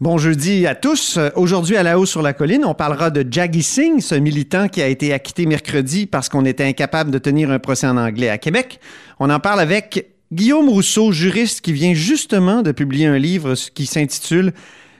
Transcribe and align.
Bon 0.00 0.16
jeudi 0.16 0.66
à 0.66 0.74
tous. 0.74 1.18
Aujourd'hui, 1.36 1.76
à 1.76 1.82
la 1.82 1.98
hausse 1.98 2.08
sur 2.08 2.22
la 2.22 2.32
colline, 2.32 2.64
on 2.64 2.72
parlera 2.72 3.10
de 3.10 3.22
Jaggy 3.30 3.62
Singh, 3.62 4.00
ce 4.00 4.14
militant 4.14 4.66
qui 4.66 4.80
a 4.80 4.86
été 4.86 5.12
acquitté 5.12 5.44
mercredi 5.44 6.06
parce 6.06 6.30
qu'on 6.30 6.46
était 6.46 6.64
incapable 6.64 7.10
de 7.10 7.18
tenir 7.18 7.50
un 7.50 7.58
procès 7.58 7.86
en 7.86 7.98
anglais 7.98 8.30
à 8.30 8.38
Québec. 8.38 8.80
On 9.18 9.28
en 9.28 9.40
parle 9.40 9.60
avec 9.60 10.08
Guillaume 10.32 10.70
Rousseau, 10.70 11.12
juriste 11.12 11.60
qui 11.60 11.74
vient 11.74 11.92
justement 11.92 12.62
de 12.62 12.72
publier 12.72 13.08
un 13.08 13.18
livre 13.18 13.52
qui 13.74 13.84
s'intitule 13.84 14.54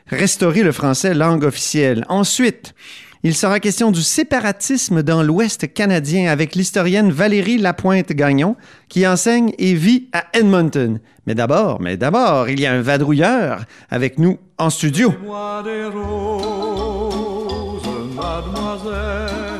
Restaurer 0.06 0.62
le 0.62 0.72
français 0.72 1.14
langue 1.14 1.44
officielle. 1.44 2.04
Ensuite, 2.10 2.74
il 3.22 3.34
sera 3.34 3.60
question 3.60 3.90
du 3.90 4.02
séparatisme 4.02 5.02
dans 5.02 5.22
l'Ouest 5.22 5.72
canadien 5.72 6.30
avec 6.30 6.54
l'historienne 6.54 7.10
Valérie 7.12 7.58
Lapointe-Gagnon 7.58 8.56
qui 8.88 9.06
enseigne 9.06 9.52
et 9.58 9.74
vit 9.74 10.08
à 10.12 10.24
Edmonton. 10.32 11.00
Mais 11.26 11.34
d'abord, 11.34 11.80
mais 11.80 11.96
d'abord, 11.96 12.48
il 12.48 12.60
y 12.60 12.66
a 12.66 12.72
un 12.72 12.80
vadrouilleur 12.80 13.64
avec 13.90 14.18
nous 14.18 14.38
en 14.58 14.70
studio. 14.70 15.12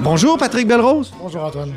Bonjour 0.00 0.38
Patrick 0.38 0.66
Belrose. 0.66 1.12
Bonjour 1.20 1.44
Antoine 1.44 1.74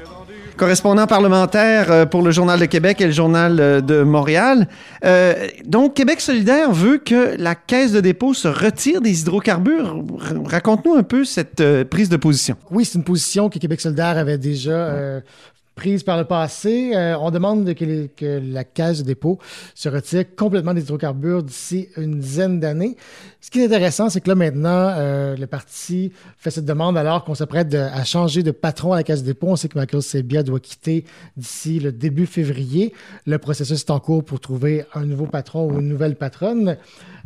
correspondant 0.57 1.07
parlementaire 1.07 1.91
euh, 1.91 2.05
pour 2.05 2.21
le 2.21 2.31
Journal 2.31 2.59
de 2.59 2.65
Québec 2.65 3.01
et 3.01 3.05
le 3.05 3.11
Journal 3.11 3.59
euh, 3.59 3.81
de 3.81 4.03
Montréal. 4.03 4.67
Euh, 5.05 5.33
donc, 5.65 5.95
Québec 5.95 6.21
solidaire 6.21 6.71
veut 6.71 6.97
que 6.97 7.35
la 7.37 7.55
Caisse 7.55 7.91
de 7.91 8.01
dépôt 8.01 8.33
se 8.33 8.47
retire 8.47 9.01
des 9.01 9.21
hydrocarbures. 9.21 10.03
Raconte-nous 10.45 10.95
un 10.95 11.03
peu 11.03 11.25
cette 11.25 11.83
prise 11.85 12.09
de 12.09 12.17
position. 12.17 12.55
Oui, 12.71 12.85
c'est 12.85 12.97
une 12.97 13.03
position 13.03 13.49
que 13.49 13.59
Québec 13.59 13.81
solidaire 13.81 14.17
avait 14.17 14.37
déjà 14.37 15.21
prise 15.75 16.03
par 16.03 16.17
le 16.17 16.25
passé. 16.25 16.91
Euh, 16.95 17.17
on 17.19 17.31
demande 17.31 17.73
que, 17.73 18.07
que, 18.07 18.41
la 18.43 18.63
Caisse 18.63 18.99
de 18.99 19.03
dépôt 19.03 19.39
se 19.75 19.89
retire 19.89 20.23
complètement 20.35 20.73
des 20.73 20.81
hydrocarbures 20.81 21.43
d'ici 21.43 21.89
une 21.97 22.19
dizaine 22.19 22.59
d'années. 22.59 22.95
Ce 23.41 23.49
qui 23.49 23.59
est 23.59 23.65
intéressant, 23.65 24.09
c'est 24.09 24.21
que 24.21 24.29
là, 24.29 24.35
maintenant, 24.35 24.93
euh, 24.95 25.35
le 25.35 25.47
parti 25.47 26.11
fait 26.37 26.51
cette 26.51 26.65
demande 26.65 26.97
alors 26.97 27.23
qu'on 27.23 27.35
s'apprête 27.35 27.73
à 27.73 28.03
changer 28.03 28.43
de 28.43 28.51
patron 28.51 28.93
à 28.93 28.97
la 28.97 29.03
Caisse 29.03 29.21
de 29.21 29.27
dépôt. 29.27 29.47
On 29.47 29.55
sait 29.55 29.67
que 29.67 29.77
Michael 29.77 30.01
Sebia 30.01 30.43
doit 30.43 30.59
quitter 30.59 31.05
d'ici 31.37 31.79
le 31.79 31.91
début 31.91 32.25
février. 32.25 32.93
Le 33.25 33.37
processus 33.37 33.81
est 33.81 33.91
en 33.91 33.99
cours 33.99 34.23
pour 34.23 34.39
trouver 34.39 34.85
un 34.93 35.05
nouveau 35.05 35.25
patron 35.25 35.69
ou 35.69 35.79
une 35.79 35.87
nouvelle 35.87 36.15
patronne. 36.15 36.77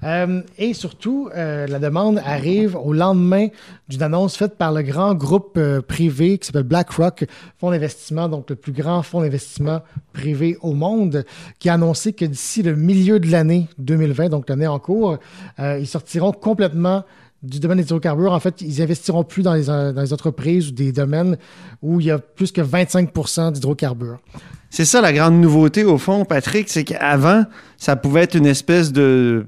Euh, 0.04 0.42
et 0.58 0.74
surtout, 0.74 1.30
euh, 1.36 1.66
la 1.68 1.80
demande 1.80 2.22
arrive 2.24 2.76
au 2.76 2.94
lendemain 2.94 3.48
d'une 3.90 4.04
annonce 4.04 4.38
faite 4.38 4.56
par 4.58 4.72
le 4.72 4.84
grand 4.84 5.16
groupe 5.16 5.58
euh, 5.58 5.82
privé 5.82 6.38
qui 6.38 6.48
s'appelle 6.48 6.64
BlackRock, 6.64 7.26
fonds 7.58 7.72
d'investissement, 7.72 8.30
donc 8.30 8.50
le 8.50 8.56
plus 8.56 8.74
grand 8.74 9.02
fonds 9.02 9.22
d'investissement 9.22 9.82
privé 10.14 10.58
au 10.62 10.74
monde, 10.74 11.26
qui 11.60 11.70
a 11.70 11.74
annoncé 11.74 12.14
que 12.14 12.26
d'ici 12.26 12.62
le 12.62 12.76
milieu 12.76 13.20
de 13.20 13.32
l'année 13.32 13.68
2020, 13.80 14.30
donc 14.30 14.50
l'année 14.50 14.68
en 14.68 14.80
cours, 14.80 15.18
ils 15.60 15.88
sortiront 15.88 16.32
complètement 16.32 17.04
du 17.44 17.60
domaine 17.60 17.78
des 17.78 17.84
hydrocarbures. 17.84 18.32
En 18.32 18.40
fait, 18.40 18.62
ils 18.62 18.82
investiront 18.82 19.24
plus 19.24 19.44
dans 19.44 19.54
les, 19.54 19.66
dans 19.66 20.02
les 20.02 20.14
entreprises 20.14 20.70
ou 20.70 20.72
des 20.72 20.92
domaines 20.92 21.38
où 21.82 22.00
il 22.00 22.08
y 22.08 22.12
a 22.12 22.18
plus 22.20 22.52
que 22.52 22.62
25 22.62 23.12
d'hydrocarbures. 23.54 24.20
C'est 24.70 24.86
ça 24.86 25.02
la 25.02 25.14
grande 25.14 25.40
nouveauté 25.40 25.84
au 25.86 25.98
fond, 25.98 26.26
Patrick, 26.26 26.68
c'est 26.70 26.84
qu'avant, 26.84 27.46
ça 27.78 27.96
pouvait 27.96 28.24
être 28.24 28.36
une 28.36 28.46
espèce 28.46 28.92
de 28.92 29.46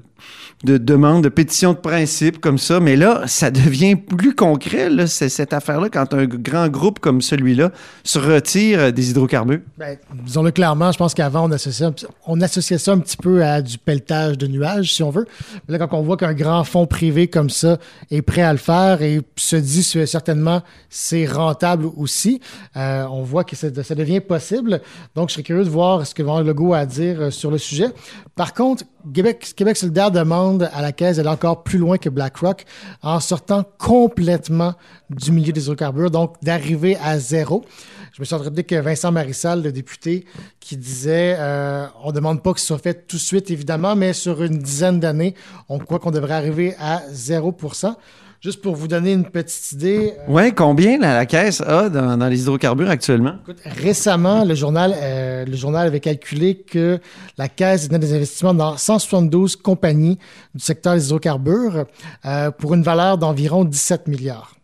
de 0.64 0.76
demande, 0.76 1.24
de 1.24 1.28
pétition 1.28 1.72
de 1.72 1.78
principe 1.78 2.40
comme 2.40 2.58
ça, 2.58 2.80
mais 2.80 2.96
là, 2.96 3.22
ça 3.26 3.50
devient 3.50 3.96
plus 3.96 4.34
concret, 4.34 4.90
là, 4.90 5.06
cette 5.06 5.52
affaire-là, 5.52 5.88
quand 5.88 6.14
un 6.14 6.26
grand 6.26 6.68
groupe 6.68 6.98
comme 6.98 7.22
celui-là 7.22 7.70
se 8.04 8.18
retire 8.18 8.92
des 8.92 9.10
hydrocarbures. 9.10 9.60
Ben, 9.78 9.96
disons-le 10.24 10.50
clairement, 10.50 10.92
je 10.92 10.98
pense 10.98 11.14
qu'avant, 11.14 11.48
on 12.26 12.40
associait, 12.40 12.78
ça 12.78 12.92
un 12.92 12.98
petit 12.98 13.16
peu 13.16 13.44
à 13.44 13.62
du 13.62 13.78
pelletage 13.78 14.38
de 14.38 14.46
nuages, 14.46 14.92
si 14.92 15.02
on 15.02 15.10
veut. 15.10 15.26
Mais 15.68 15.78
là, 15.78 15.86
quand 15.86 15.96
on 15.96 16.02
voit 16.02 16.16
qu'un 16.16 16.34
grand 16.34 16.64
fonds 16.64 16.86
privé 16.86 17.28
comme 17.28 17.50
ça 17.50 17.78
est 18.10 18.22
prêt 18.22 18.42
à 18.42 18.52
le 18.52 18.58
faire 18.58 19.02
et 19.02 19.20
se 19.36 19.56
dit 19.56 19.82
certainement 19.82 20.62
c'est 20.88 21.26
rentable 21.26 21.86
aussi, 21.96 22.40
euh, 22.76 23.04
on 23.10 23.22
voit 23.22 23.44
que 23.44 23.56
ça, 23.56 23.68
ça, 23.82 23.94
devient 23.94 24.20
possible. 24.20 24.80
Donc, 25.14 25.28
je 25.28 25.34
serais 25.34 25.42
curieux 25.42 25.64
de 25.64 25.70
voir 25.70 26.06
ce 26.06 26.14
que 26.14 26.22
Van 26.22 26.40
Legault 26.40 26.74
a 26.74 26.78
à 26.78 26.86
dire 26.86 27.20
euh, 27.20 27.30
sur 27.30 27.50
le 27.50 27.58
sujet. 27.58 27.86
Par 28.34 28.54
contre, 28.54 28.84
Québec, 29.14 29.52
Québec 29.56 29.76
solidaire 29.76 30.10
demande 30.10 30.68
à 30.72 30.82
la 30.82 30.92
Caisse 30.92 31.16
d'aller 31.16 31.28
encore 31.28 31.62
plus 31.62 31.78
loin 31.78 31.98
que 31.98 32.08
BlackRock 32.08 32.64
en 33.02 33.20
sortant 33.20 33.64
complètement 33.78 34.74
du 35.08 35.32
milieu 35.32 35.52
des 35.52 35.62
hydrocarbures, 35.64 36.10
donc 36.10 36.34
d'arriver 36.42 36.96
à 37.02 37.18
zéro. 37.18 37.64
Je 38.20 38.22
me 38.22 38.26
suis 38.26 38.34
entendu 38.34 38.64
que 38.64 38.74
Vincent 38.74 39.10
Marissal, 39.10 39.62
le 39.62 39.72
député, 39.72 40.26
qui 40.60 40.76
disait 40.76 41.36
euh, 41.38 41.86
on 42.04 42.08
ne 42.08 42.12
demande 42.12 42.42
pas 42.42 42.52
que 42.52 42.60
ce 42.60 42.66
soit 42.66 42.76
fait 42.76 43.06
tout 43.06 43.16
de 43.16 43.22
suite, 43.22 43.50
évidemment, 43.50 43.96
mais 43.96 44.12
sur 44.12 44.42
une 44.42 44.58
dizaine 44.58 45.00
d'années, 45.00 45.34
on 45.70 45.78
croit 45.78 45.98
qu'on 45.98 46.10
devrait 46.10 46.34
arriver 46.34 46.74
à 46.78 47.00
0% 47.10 47.94
Juste 48.42 48.60
pour 48.60 48.74
vous 48.74 48.88
donner 48.88 49.12
une 49.12 49.24
petite 49.24 49.72
idée. 49.72 50.14
Euh, 50.18 50.22
oui, 50.28 50.54
combien 50.54 50.98
la, 50.98 51.24
caisse 51.24 51.62
a 51.62 51.88
dans, 51.88 52.26
les 52.26 52.42
hydrocarbures 52.42 52.90
actuellement? 52.90 53.36
récemment, 53.64 54.44
le 54.44 54.54
journal, 54.54 54.94
euh, 54.96 55.46
le 55.46 55.56
journal 55.56 55.86
avait 55.86 56.00
calculé 56.00 56.56
que 56.56 56.98
la 57.38 57.48
caisse 57.48 57.88
donnait 57.88 57.98
des 57.98 58.14
investissements 58.14 58.54
dans 58.54 58.76
172 58.76 59.56
compagnies 59.56 60.18
du 60.54 60.62
secteur 60.62 60.94
des 60.94 61.06
hydrocarbures 61.06 61.86
euh, 62.26 62.50
pour 62.50 62.74
une 62.74 62.82
valeur 62.82 63.16
d'environ 63.16 63.64
17 63.64 64.08
milliards. 64.08 64.54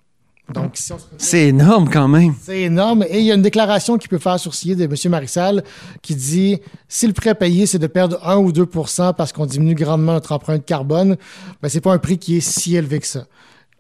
Donc, 0.53 0.79
c'est 1.19 1.49
énorme 1.49 1.89
quand 1.91 2.07
même. 2.07 2.35
C'est 2.41 2.63
énorme. 2.63 3.05
Et 3.09 3.19
il 3.19 3.25
y 3.25 3.33
a 3.33 3.35
une 3.35 3.43
déclaration 3.43 3.99
qui 3.99 4.07
peut 4.07 4.19
faire 4.19 4.39
sourciller 4.39 4.77
de 4.77 4.85
M. 4.85 4.95
Marissal 5.11 5.65
qui 6.03 6.15
dit 6.15 6.61
si 6.89 7.07
le 7.09 7.13
prêt 7.13 7.31
à 7.31 7.35
payer, 7.35 7.67
c'est 7.67 7.81
de 7.81 7.87
perdre 7.89 8.21
1 8.25 8.37
ou 8.37 8.53
2% 8.53 9.15
parce 9.15 9.33
qu'on 9.33 9.47
diminue 9.47 9.75
grandement 9.75 10.13
notre 10.13 10.33
empreinte 10.33 10.65
carbone, 10.65 11.17
ben, 11.61 11.69
c'est 11.69 11.81
pas 11.81 11.93
un 11.93 11.99
prix 11.99 12.19
qui 12.19 12.37
est 12.37 12.41
si 12.41 12.77
élevé 12.77 13.01
que 13.01 13.07
ça 13.07 13.27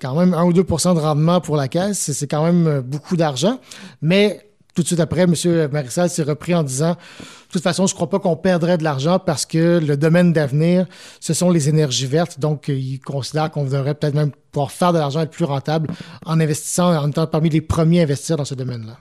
quand 0.00 0.14
même 0.14 0.34
1 0.34 0.44
ou 0.44 0.52
2% 0.52 0.94
de 0.94 1.00
rendement 1.00 1.40
pour 1.40 1.56
la 1.56 1.68
caisse, 1.68 2.12
c'est 2.12 2.26
quand 2.26 2.44
même 2.44 2.66
euh, 2.66 2.80
beaucoup 2.82 3.16
d'argent. 3.16 3.58
Mais 4.02 4.45
tout 4.76 4.82
de 4.82 4.86
suite 4.86 5.00
après, 5.00 5.22
M. 5.22 5.34
Marissal 5.72 6.10
s'est 6.10 6.22
repris 6.22 6.54
en 6.54 6.62
disant 6.62 6.90
De 6.90 7.52
toute 7.52 7.62
façon, 7.62 7.86
je 7.86 7.94
ne 7.94 7.96
crois 7.96 8.10
pas 8.10 8.18
qu'on 8.18 8.36
perdrait 8.36 8.76
de 8.76 8.84
l'argent 8.84 9.18
parce 9.18 9.46
que 9.46 9.80
le 9.82 9.96
domaine 9.96 10.34
d'avenir, 10.34 10.86
ce 11.18 11.32
sont 11.32 11.50
les 11.50 11.70
énergies 11.70 12.06
vertes. 12.06 12.38
Donc, 12.38 12.68
il 12.68 13.00
considère 13.00 13.50
qu'on 13.50 13.64
devrait 13.64 13.94
peut-être 13.94 14.14
même 14.14 14.32
pouvoir 14.52 14.70
faire 14.70 14.92
de 14.92 14.98
l'argent 14.98 15.20
être 15.20 15.30
plus 15.30 15.46
rentable 15.46 15.88
en 16.26 16.38
investissant, 16.38 16.94
en 16.94 17.08
étant 17.08 17.26
parmi 17.26 17.48
les 17.48 17.62
premiers 17.62 18.00
à 18.00 18.02
investir 18.02 18.36
dans 18.36 18.44
ce 18.44 18.54
domaine-là 18.54 18.98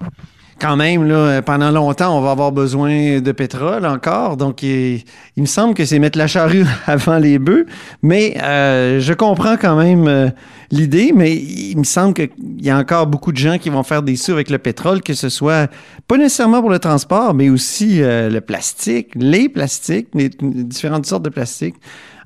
quand 0.59 0.77
même, 0.77 1.07
là, 1.07 1.41
pendant 1.41 1.71
longtemps, 1.71 2.17
on 2.17 2.21
va 2.21 2.31
avoir 2.31 2.51
besoin 2.51 3.19
de 3.19 3.31
pétrole 3.31 3.85
encore. 3.85 4.37
Donc, 4.37 4.63
il, 4.63 5.03
me 5.37 5.45
semble 5.45 5.73
que 5.73 5.85
c'est 5.85 5.99
mettre 5.99 6.17
la 6.17 6.27
charrue 6.27 6.65
avant 6.87 7.17
les 7.17 7.39
bœufs. 7.39 7.65
Mais 8.01 8.37
euh, 8.41 8.99
je 8.99 9.13
comprends 9.13 9.57
quand 9.57 9.75
même 9.75 10.07
euh, 10.07 10.29
l'idée, 10.71 11.11
mais 11.13 11.35
il 11.35 11.77
me 11.77 11.83
semble 11.83 12.13
qu'il 12.13 12.29
y 12.61 12.69
a 12.69 12.77
encore 12.77 13.07
beaucoup 13.07 13.31
de 13.31 13.37
gens 13.37 13.57
qui 13.57 13.69
vont 13.69 13.83
faire 13.83 14.01
des 14.01 14.15
sous 14.15 14.31
avec 14.31 14.49
le 14.49 14.57
pétrole, 14.57 15.01
que 15.01 15.13
ce 15.13 15.29
soit 15.29 15.69
pas 16.07 16.17
nécessairement 16.17 16.61
pour 16.61 16.69
le 16.69 16.79
transport, 16.79 17.33
mais 17.33 17.49
aussi 17.49 18.01
euh, 18.01 18.29
le 18.29 18.39
plastique, 18.39 19.09
les 19.15 19.49
plastiques, 19.49 20.07
les 20.13 20.29
différentes 20.29 21.05
sortes 21.05 21.23
de 21.23 21.29
plastiques. 21.29 21.75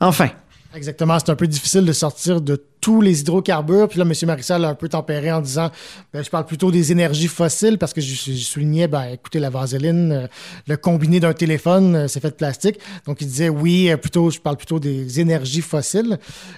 Enfin, 0.02 0.30
Exactement. 0.76 1.18
C'est 1.20 1.32
un 1.32 1.36
peu 1.36 1.48
difficile 1.48 1.86
de 1.86 1.94
sortir 1.94 2.42
de 2.42 2.62
tous 2.82 3.02
les 3.02 3.22
hydrocarbures. 3.22 3.88
Puis 3.88 4.00
là, 4.00 4.06
M. 4.06 4.14
Marissal 4.28 4.66
a 4.66 4.70
un 4.70 4.76
peu 4.76 4.90
tempéré 4.90 5.32
en 5.32 5.42
disant 5.42 5.70
ben, 6.14 6.24
je 6.24 6.30
parle 6.30 6.46
plutôt 6.46 6.72
des 6.72 6.92
énergies 6.92 7.28
fossiles 7.28 7.78
parce 7.78 7.94
que 7.94 8.02
je, 8.02 8.14
soulignais, 8.34 8.88
ben, 8.88 9.06
écoutez, 9.14 9.40
la 9.40 9.50
vaseline, 9.50 10.12
euh, 10.12 10.28
le 10.68 10.78
combiné 10.78 11.20
d'un 11.20 11.34
téléphone, 11.34 11.96
euh, 11.96 12.08
c'est 12.08 12.20
fait 12.20 12.32
de 12.32 12.36
plastique. 12.36 12.80
Donc, 13.06 13.22
il 13.22 13.28
disait 13.28 13.50
oui, 13.50 13.90
euh, 13.90 13.98
plutôt, 13.98 14.30
je 14.30 14.40
parle 14.40 14.58
plutôt 14.58 14.80
des 14.80 15.20
énergies 15.20 15.62
fossiles. 15.62 16.18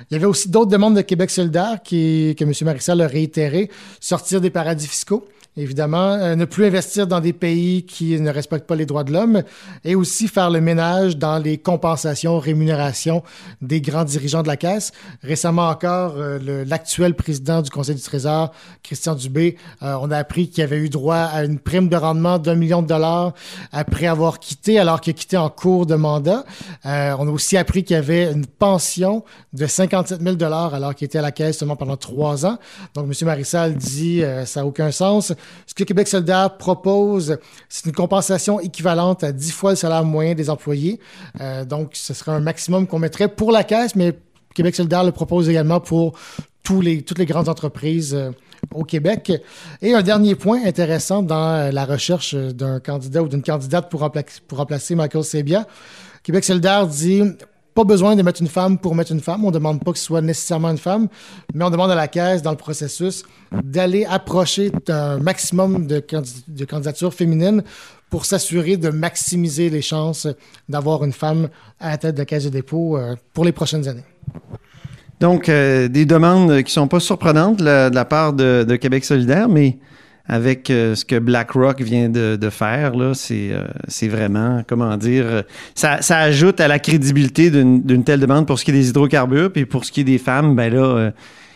Il 0.09 0.13
y 0.13 0.15
avait 0.15 0.25
aussi 0.25 0.49
d'autres 0.49 0.71
demandes 0.71 0.95
de 0.95 1.01
Québec 1.01 1.29
solidaire 1.29 1.79
qui, 1.83 2.35
que 2.37 2.43
M. 2.43 2.53
Marissal 2.63 3.01
a 3.01 3.07
réitéré 3.07 3.69
sortir 3.99 4.41
des 4.41 4.49
paradis 4.49 4.87
fiscaux 4.87 5.27
évidemment, 5.57 6.35
ne 6.35 6.45
plus 6.45 6.65
investir 6.65 7.07
dans 7.07 7.19
des 7.19 7.33
pays 7.33 7.83
qui 7.85 8.19
ne 8.19 8.31
respectent 8.31 8.67
pas 8.67 8.75
les 8.75 8.85
droits 8.85 9.03
de 9.03 9.11
l'homme 9.11 9.43
et 9.83 9.95
aussi 9.95 10.29
faire 10.29 10.49
le 10.49 10.61
ménage 10.61 11.17
dans 11.17 11.39
les 11.39 11.57
compensations, 11.57 12.39
rémunérations 12.39 13.21
des 13.61 13.81
grands 13.81 14.05
dirigeants 14.05 14.43
de 14.43 14.47
la 14.47 14.55
Caisse. 14.55 14.93
Récemment 15.23 15.67
encore, 15.67 16.10
euh, 16.15 16.65
l'actuel 16.65 17.15
président 17.15 17.61
du 17.61 17.69
Conseil 17.69 17.95
du 17.95 18.01
Trésor, 18.01 18.51
Christian 18.83 19.15
Dubé. 19.15 19.57
Euh, 19.83 19.97
on 20.01 20.11
a 20.11 20.17
appris 20.17 20.49
qu'il 20.49 20.63
avait 20.63 20.77
eu 20.77 20.89
droit 20.89 21.15
à 21.15 21.43
une 21.43 21.59
prime 21.59 21.89
de 21.89 21.95
rendement 21.95 22.39
d'un 22.39 22.55
million 22.55 22.81
de 22.81 22.87
dollars 22.87 23.33
après 23.71 24.07
avoir 24.07 24.39
quitté, 24.39 24.79
alors 24.79 25.01
qu'il 25.01 25.11
a 25.11 25.13
quitté 25.13 25.37
en 25.37 25.49
cours 25.49 25.85
de 25.85 25.95
mandat. 25.95 26.45
Euh, 26.85 27.15
on 27.19 27.27
a 27.27 27.31
aussi 27.31 27.57
appris 27.57 27.83
qu'il 27.83 27.95
avait 27.95 28.31
une 28.31 28.45
pension 28.45 29.23
de 29.53 29.65
57 29.65 30.21
000 30.21 30.35
dollars 30.35 30.73
alors 30.73 30.95
qu'il 30.95 31.05
était 31.05 31.19
à 31.19 31.21
la 31.21 31.31
caisse 31.31 31.57
seulement 31.57 31.75
pendant 31.75 31.97
trois 31.97 32.45
ans. 32.45 32.57
Donc, 32.95 33.05
M. 33.05 33.13
Marissal 33.25 33.75
dit 33.75 34.23
ça 34.45 34.61
n'a 34.61 34.65
aucun 34.65 34.91
sens. 34.91 35.33
Ce 35.67 35.73
que 35.73 35.83
Québec 35.83 36.07
solidaire 36.07 36.57
propose, 36.57 37.37
c'est 37.69 37.85
une 37.85 37.91
compensation 37.91 38.59
équivalente 38.59 39.23
à 39.23 39.31
10 39.31 39.51
fois 39.51 39.71
le 39.71 39.75
salaire 39.75 40.03
moyen 40.03 40.33
des 40.33 40.49
employés. 40.49 40.99
donc, 41.67 41.91
ce 41.93 42.13
serait 42.13 42.31
un 42.31 42.39
maximum 42.39 42.87
qu'on 42.87 42.99
mettrait 42.99 43.27
pour 43.27 43.51
la 43.51 43.63
caisse, 43.63 43.95
mais 43.95 44.15
Québec 44.53 44.75
solidaire 44.75 45.03
le 45.03 45.11
propose 45.11 45.49
également 45.49 45.79
pour 45.79 46.13
toutes 46.63 47.17
les 47.17 47.25
grandes 47.25 47.49
entreprises 47.49 48.13
euh, 48.13 48.31
au 48.73 48.83
Québec. 48.83 49.31
Et 49.81 49.93
un 49.93 50.01
dernier 50.01 50.35
point 50.35 50.63
intéressant 50.65 51.23
dans 51.23 51.53
euh, 51.53 51.71
la 51.71 51.85
recherche 51.85 52.35
d'un 52.35 52.79
candidat 52.79 53.23
ou 53.23 53.27
d'une 53.27 53.43
candidate 53.43 53.89
pour, 53.89 54.01
remplacer 54.01 54.95
Michael 54.95 55.23
Sebia, 55.23 55.67
Québec 56.23 56.43
solidaire 56.43 56.87
dit 56.87 57.23
pas 57.73 57.83
besoin 57.85 58.15
de 58.15 58.21
mettre 58.21 58.41
une 58.41 58.49
femme 58.49 58.77
pour 58.77 58.95
mettre 58.95 59.11
une 59.11 59.21
femme. 59.21 59.45
On 59.45 59.47
ne 59.47 59.53
demande 59.53 59.83
pas 59.83 59.93
que 59.93 59.97
ce 59.97 60.03
soit 60.03 60.21
nécessairement 60.21 60.69
une 60.69 60.77
femme, 60.77 61.07
mais 61.53 61.63
on 61.63 61.69
demande 61.69 61.89
à 61.89 61.95
la 61.95 62.07
Caisse, 62.09 62.41
dans 62.41 62.51
le 62.51 62.57
processus, 62.57 63.23
d'aller 63.63 64.05
approcher 64.05 64.71
un 64.89 65.19
maximum 65.19 65.87
de, 65.87 66.03
de 66.47 66.65
candidatures 66.65 67.13
féminines 67.13 67.63
pour 68.09 68.25
s'assurer 68.25 68.75
de 68.75 68.89
maximiser 68.89 69.69
les 69.69 69.81
chances 69.81 70.27
d'avoir 70.67 71.05
une 71.05 71.13
femme 71.13 71.47
à 71.79 71.91
la 71.91 71.97
tête 71.97 72.15
de 72.15 72.19
la 72.19 72.25
Caisse 72.25 72.43
de 72.43 72.49
dépôt 72.49 72.97
euh, 72.97 73.15
pour 73.33 73.45
les 73.45 73.53
prochaines 73.53 73.87
années. 73.87 74.03
Donc, 75.19 75.49
euh, 75.49 75.87
des 75.87 76.05
demandes 76.05 76.57
qui 76.57 76.63
ne 76.63 76.69
sont 76.69 76.87
pas 76.87 76.99
surprenantes 76.99 77.59
de 77.59 77.93
la, 77.93 78.05
part 78.05 78.33
de, 78.33 78.75
Québec 78.75 79.05
solidaire, 79.05 79.47
mais 79.47 79.77
avec 80.25 80.69
euh, 80.69 80.95
ce 80.95 81.05
que 81.05 81.19
BlackRock 81.19 81.81
vient 81.81 82.09
de, 82.09 82.49
faire, 82.49 82.93
c'est, 83.13 83.51
c'est 83.87 84.07
vraiment, 84.07 84.63
comment 84.67 84.97
dire, 84.97 85.43
ça, 85.75 85.99
ajoute 86.09 86.59
à 86.59 86.67
la 86.67 86.79
crédibilité 86.79 87.51
d'une, 87.51 88.03
telle 88.03 88.19
demande 88.19 88.47
pour 88.47 88.57
ce 88.57 88.65
qui 88.65 88.71
est 88.71 88.73
des 88.73 88.89
hydrocarbures, 88.89 89.51
puis 89.51 89.65
pour 89.65 89.85
ce 89.85 89.91
qui 89.91 90.01
est 90.01 90.05
des 90.05 90.17
femmes, 90.17 90.55
ben 90.55 90.73
là, 90.73 91.11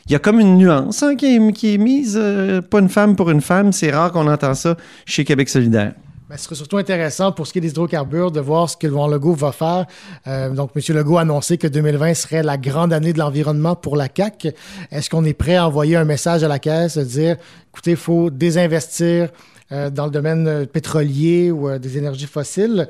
il 0.07 0.11
y 0.11 0.15
a 0.15 0.19
comme 0.19 0.39
une 0.39 0.57
nuance 0.57 1.01
hein, 1.01 1.15
qui, 1.15 1.35
est, 1.35 1.51
qui, 1.51 1.73
est, 1.73 1.77
mise, 1.79 2.21
pas 2.69 2.79
une 2.79 2.89
femme 2.89 3.15
pour 3.15 3.31
une 3.31 3.41
femme, 3.41 3.71
c'est 3.71 3.89
rare 3.89 4.11
qu'on 4.11 4.27
entend 4.27 4.53
ça 4.53 4.77
chez 5.07 5.23
Québec 5.23 5.49
solidaire. 5.49 5.93
Ben, 6.35 6.39
ce 6.39 6.43
serait 6.47 6.55
surtout 6.55 6.75
intéressant 6.75 7.31
pour 7.31 7.47
ce 7.47 7.53
qui 7.53 7.59
est 7.59 7.61
des 7.61 7.69
hydrocarbures 7.69 8.29
de 8.29 8.41
voir 8.41 8.69
ce 8.69 8.75
que 8.75 8.87
le 8.87 8.93
Legault 8.93 9.35
va 9.35 9.53
faire. 9.53 9.85
Euh, 10.27 10.49
donc, 10.49 10.71
M. 10.75 10.81
Legault 10.93 11.17
a 11.17 11.21
annoncé 11.21 11.57
que 11.57 11.65
2020 11.65 12.13
serait 12.13 12.43
la 12.43 12.57
grande 12.57 12.91
année 12.91 13.13
de 13.13 13.19
l'environnement 13.19 13.77
pour 13.77 13.95
la 13.95 14.09
CAC. 14.09 14.49
Est-ce 14.91 15.09
qu'on 15.09 15.23
est 15.23 15.33
prêt 15.33 15.55
à 15.55 15.65
envoyer 15.65 15.95
un 15.95 16.03
message 16.03 16.43
à 16.43 16.49
la 16.49 16.59
Caisse, 16.59 16.97
de 16.97 17.05
dire, 17.05 17.37
écoutez, 17.71 17.91
il 17.91 17.95
faut 17.95 18.29
désinvestir 18.29 19.29
euh, 19.71 19.89
dans 19.89 20.07
le 20.07 20.11
domaine 20.11 20.65
pétrolier 20.65 21.51
ou 21.51 21.69
euh, 21.69 21.79
des 21.79 21.97
énergies 21.97 22.27
fossiles? 22.27 22.89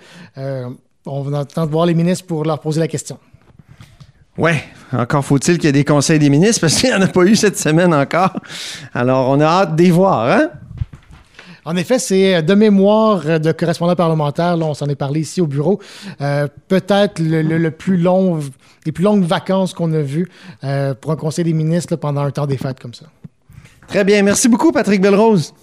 on 1.06 1.22
va 1.22 1.44
de 1.44 1.70
voir 1.70 1.86
les 1.86 1.94
ministres 1.94 2.26
pour 2.26 2.46
leur 2.46 2.60
poser 2.60 2.80
la 2.80 2.88
question. 2.88 3.20
Oui, 4.40 4.54
encore 4.92 5.24
faut-il 5.24 5.60
qu'il 5.60 5.66
y 5.66 5.70
ait 5.70 5.72
des 5.72 5.86
conseils 5.86 6.18
des 6.18 6.32
ministres 6.32 6.62
parce 6.62 6.78
qu'il 6.78 6.90
n'y 6.90 6.96
en 6.96 7.02
a 7.04 7.08
pas 7.08 7.26
eu 7.26 7.36
cette 7.36 7.60
semaine 7.60 7.94
encore. 7.94 8.34
Alors, 8.96 9.30
on 9.30 9.40
a 9.40 9.46
hâte 9.46 9.76
d'y 9.76 9.92
voir, 9.92 10.32
hein? 10.32 10.50
En 11.66 11.76
effet, 11.76 11.98
c'est 11.98 12.44
de 12.44 12.54
mémoire 12.54 13.40
de 13.40 13.52
correspondant 13.52 13.96
parlementaire, 13.96 14.56
là, 14.56 14.66
on 14.66 14.76
s'en 14.76 14.86
est 14.86 14.96
parlé 14.96 15.22
ici 15.22 15.42
au 15.42 15.48
bureau, 15.48 15.80
euh, 16.22 16.48
peut-être 16.68 17.20
le, 17.20 17.70
plus 17.72 17.98
long, 17.98 18.40
les 18.86 18.92
plus 18.92 19.04
longues 19.04 19.24
vacances 19.24 19.74
qu'on 19.74 19.92
a 19.94 20.02
vues 20.02 20.30
euh, 20.64 20.94
pour 20.94 21.12
un 21.12 21.16
conseil 21.16 21.44
des 21.44 21.54
ministres 21.54 21.96
pendant 21.96 22.22
un 22.22 22.32
temps 22.32 22.46
des 22.46 22.58
fêtes 22.58 22.80
comme 22.80 22.94
ça. 22.94 23.06
Très 23.88 24.04
bien. 24.04 24.22
Merci 24.22 24.48
beaucoup, 24.48 24.72
Patrick 24.72 25.02
Belrose. 25.02 25.54